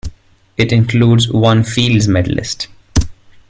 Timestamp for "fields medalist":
1.63-2.67